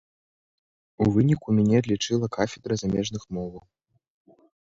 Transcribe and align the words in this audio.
У 1.05 1.07
выніку 1.17 1.47
мяне 1.57 1.75
адлічыла 1.83 2.31
кафедра 2.39 2.73
замежных 2.85 3.21
моваў. 3.39 3.63